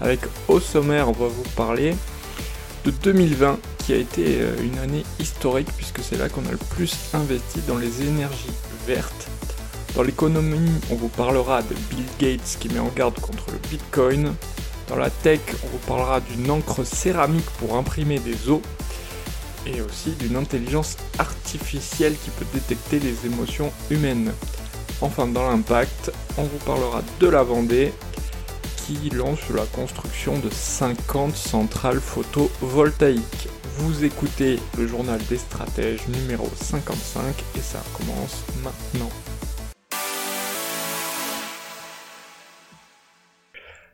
[0.00, 1.94] Avec au sommaire, on va vous parler
[2.84, 6.56] de 2020 qui a été euh, une année historique puisque c'est là qu'on a le
[6.56, 8.52] plus investi dans les énergies
[8.86, 9.28] vertes.
[9.94, 14.34] Dans l'économie, on vous parlera de Bill Gates qui met en garde contre le Bitcoin.
[14.88, 18.60] Dans la tech, on vous parlera d'une encre céramique pour imprimer des os
[19.66, 24.32] et aussi d'une intelligence artificielle qui peut détecter les émotions humaines.
[25.02, 27.92] Enfin, dans l'impact, on vous parlera de la Vendée
[29.14, 33.48] lance la construction de 50 centrales photovoltaïques.
[33.78, 39.10] Vous écoutez le journal des stratèges numéro 55 et ça commence maintenant.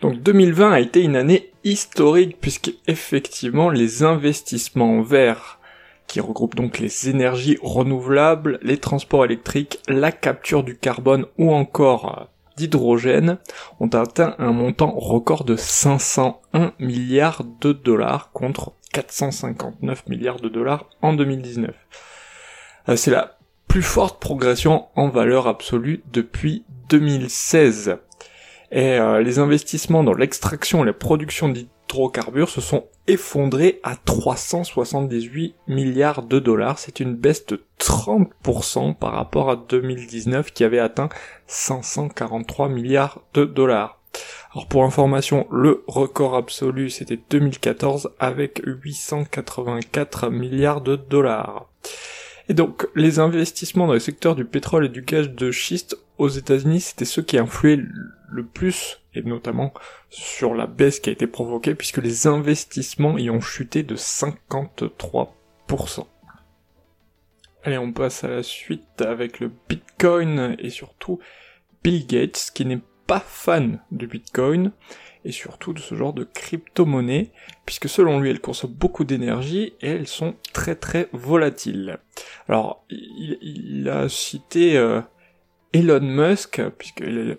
[0.00, 5.58] Donc 2020 a été une année historique puisque effectivement les investissements verts
[6.06, 12.18] qui regroupent donc les énergies renouvelables, les transports électriques, la capture du carbone ou encore
[12.18, 12.24] euh,
[12.60, 13.38] d'hydrogène
[13.80, 20.90] ont atteint un montant record de 501 milliards de dollars contre 459 milliards de dollars
[21.00, 21.74] en 2019.
[22.88, 27.96] Euh, c'est la plus forte progression en valeur absolue depuis 2016.
[28.72, 31.48] Et euh, les investissements dans l'extraction et la production
[31.90, 36.78] d'hydrocarbures se sont effondrés à 378 milliards de dollars.
[36.78, 41.08] C'est une baisse de 30% par rapport à 2019 qui avait atteint
[41.48, 43.98] 543 milliards de dollars.
[44.52, 51.68] Alors pour information, le record absolu c'était 2014 avec 884 milliards de dollars.
[52.48, 56.28] Et donc, les investissements dans le secteur du pétrole et du gaz de schiste aux
[56.28, 57.78] États-Unis, c'était ceux qui influaient
[58.30, 59.72] le plus, et notamment
[60.08, 66.06] sur la baisse qui a été provoquée, puisque les investissements y ont chuté de 53%.
[67.62, 71.18] Allez, on passe à la suite avec le Bitcoin et surtout
[71.82, 74.72] Bill Gates, qui n'est pas fan du Bitcoin,
[75.24, 77.30] et surtout de ce genre de crypto-monnaie,
[77.66, 81.98] puisque selon lui, elles consomment beaucoup d'énergie et elles sont très très volatiles.
[82.48, 85.00] Alors, il, a cité euh,
[85.72, 87.36] Elon Musk, puisque Elon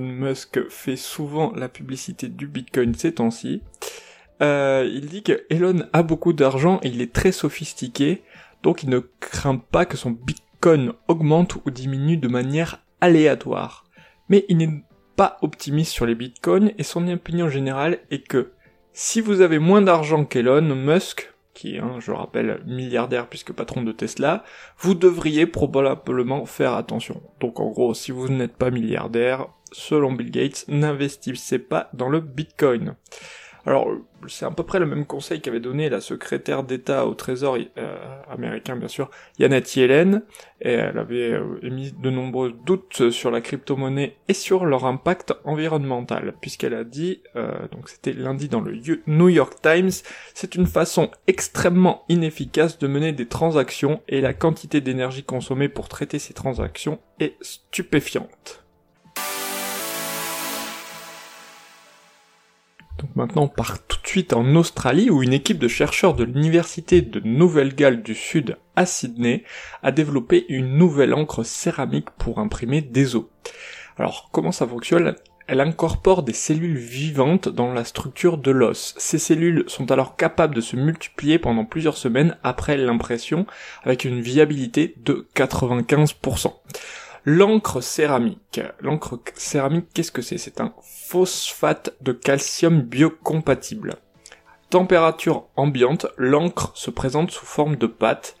[0.00, 3.62] Musk fait souvent la publicité du Bitcoin ces temps-ci.
[4.40, 8.22] Euh, il dit que Elon a beaucoup d'argent et il est très sophistiqué,
[8.62, 13.84] donc il ne craint pas que son Bitcoin augmente ou diminue de manière aléatoire.
[14.28, 14.84] Mais il n'est
[15.16, 18.52] pas optimiste sur les bitcoins et son opinion générale est que
[18.92, 23.92] si vous avez moins d'argent qu'Elon Musk, qui est, je rappelle, milliardaire puisque patron de
[23.92, 24.44] Tesla,
[24.78, 27.22] vous devriez probablement faire attention.
[27.40, 32.20] Donc en gros, si vous n'êtes pas milliardaire, selon Bill Gates, n'investissez pas dans le
[32.20, 32.96] bitcoin.
[33.64, 33.88] Alors,
[34.28, 37.96] c'est à peu près le même conseil qu'avait donné la secrétaire d'État au Trésor euh,
[38.28, 39.08] américain, bien sûr,
[39.38, 40.22] Janet Yellen,
[40.60, 45.34] et elle avait euh, émis de nombreux doutes sur la crypto-monnaie et sur leur impact
[45.44, 49.90] environnemental, puisqu'elle a dit, euh, donc c'était lundi dans le New York Times,
[50.34, 55.88] c'est une façon extrêmement inefficace de mener des transactions et la quantité d'énergie consommée pour
[55.88, 58.62] traiter ces transactions est stupéfiante.
[63.02, 66.22] Donc maintenant on part tout de suite en Australie où une équipe de chercheurs de
[66.22, 69.42] l'université de Nouvelle-Galles du Sud à Sydney
[69.82, 73.24] a développé une nouvelle encre céramique pour imprimer des os.
[73.98, 75.16] Alors comment ça fonctionne?
[75.48, 78.94] Elle incorpore des cellules vivantes dans la structure de l'os.
[78.96, 83.46] Ces cellules sont alors capables de se multiplier pendant plusieurs semaines après l'impression
[83.82, 86.52] avec une viabilité de 95%.
[87.24, 88.60] L'encre céramique.
[88.80, 90.38] L'encre céramique, qu'est-ce que c'est?
[90.38, 93.94] C'est un phosphate de calcium biocompatible.
[94.70, 98.36] Température ambiante, l'encre se présente sous forme de pâte.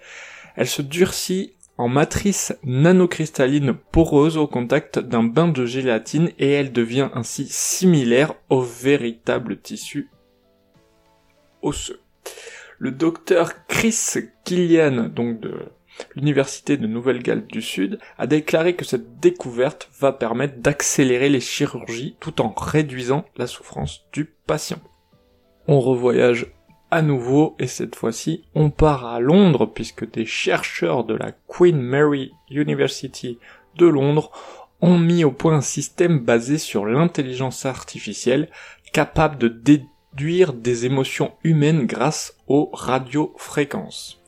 [0.56, 6.72] Elle se durcit en matrice nanocristalline poreuse au contact d'un bain de gélatine et elle
[6.72, 10.10] devient ainsi similaire au véritable tissu
[11.62, 12.00] osseux.
[12.78, 13.96] Le docteur Chris
[14.44, 15.54] Killian, donc de
[16.14, 22.16] l'Université de Nouvelle-Galles du Sud a déclaré que cette découverte va permettre d'accélérer les chirurgies
[22.20, 24.80] tout en réduisant la souffrance du patient.
[25.68, 26.52] On revoyage
[26.90, 31.80] à nouveau et cette fois-ci on part à Londres puisque des chercheurs de la Queen
[31.80, 33.38] Mary University
[33.76, 34.30] de Londres
[34.80, 38.50] ont mis au point un système basé sur l'intelligence artificielle
[38.92, 39.48] capable de
[40.12, 44.21] produire des émotions humaines grâce aux radiofréquences.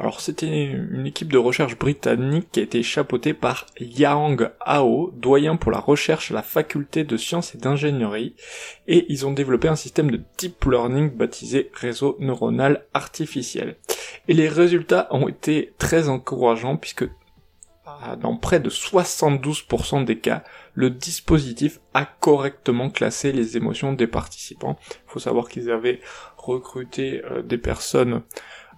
[0.00, 5.56] Alors c'était une équipe de recherche britannique qui a été chapeautée par Yang Hao, doyen
[5.56, 8.36] pour la recherche à la faculté de sciences et d'ingénierie,
[8.86, 13.76] et ils ont développé un système de deep learning baptisé réseau neuronal artificiel.
[14.28, 17.08] Et les résultats ont été très encourageants puisque
[17.84, 24.06] ah, dans près de 72% des cas, le dispositif a correctement classé les émotions des
[24.06, 24.78] participants.
[24.90, 26.00] Il faut savoir qu'ils avaient
[26.36, 28.22] recruté euh, des personnes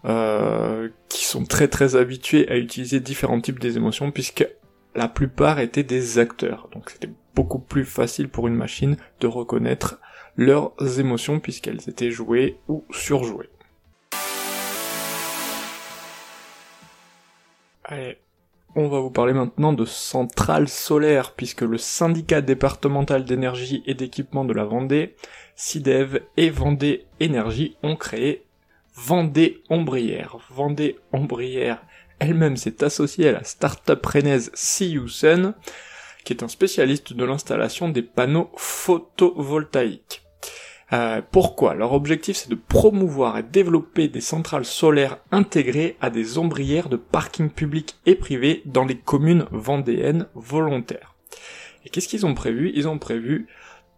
[0.04, 4.46] euh, qui sont très très habitués à utiliser différents types des émotions puisque
[4.94, 6.68] la plupart étaient des acteurs.
[6.72, 10.00] Donc c'était beaucoup plus facile pour une machine de reconnaître
[10.36, 13.50] leurs émotions puisqu'elles étaient jouées ou surjouées.
[17.84, 18.18] Allez,
[18.76, 24.44] on va vous parler maintenant de centrales solaires, puisque le syndicat départemental d'énergie et d'équipement
[24.44, 25.16] de la Vendée,
[25.56, 28.44] SIDEV et Vendée Énergie ont créé
[29.02, 30.36] Vendée Ombrière.
[30.50, 31.82] Vendée Ombrière
[32.18, 35.54] elle-même s'est associée à la start-up rennaise Sun,
[36.22, 40.22] qui est un spécialiste de l'installation des panneaux photovoltaïques.
[40.92, 41.74] Euh, pourquoi?
[41.74, 46.96] Leur objectif c'est de promouvoir et développer des centrales solaires intégrées à des ombrières de
[46.96, 51.14] parking public et privé dans les communes vendéennes volontaires.
[51.86, 52.70] Et qu'est-ce qu'ils ont prévu?
[52.74, 53.48] Ils ont prévu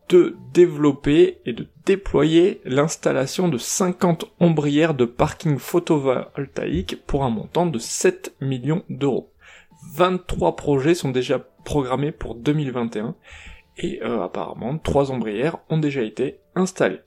[0.08, 7.66] de développer et de déployer l'installation de 50 ombrières de parking photovoltaïque pour un montant
[7.66, 9.32] de 7 millions d'euros.
[9.94, 13.14] 23 projets sont déjà programmés pour 2021
[13.78, 17.00] et euh, apparemment trois ombrières ont déjà été installées.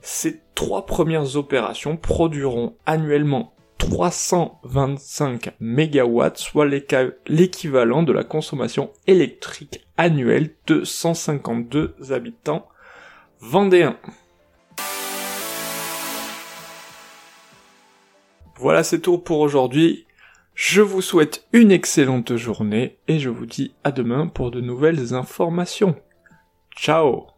[0.00, 10.54] Ces trois premières opérations produiront annuellement 325 MW, soit l'équivalent de la consommation électrique annuelle
[10.66, 12.68] de 152 habitants
[13.40, 13.96] vendéens.
[18.56, 20.06] Voilà, c'est tout pour aujourd'hui.
[20.54, 25.14] Je vous souhaite une excellente journée et je vous dis à demain pour de nouvelles
[25.14, 25.94] informations.
[26.76, 27.37] Ciao